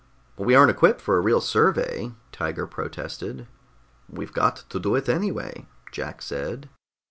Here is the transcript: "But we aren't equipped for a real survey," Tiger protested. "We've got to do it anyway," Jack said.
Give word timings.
"But 0.35 0.45
we 0.47 0.55
aren't 0.55 0.71
equipped 0.71 0.99
for 0.99 1.15
a 1.15 1.21
real 1.21 1.39
survey," 1.39 2.11
Tiger 2.31 2.65
protested. 2.65 3.45
"We've 4.09 4.33
got 4.33 4.63
to 4.69 4.79
do 4.79 4.95
it 4.95 5.07
anyway," 5.07 5.67
Jack 5.91 6.23
said. 6.23 6.69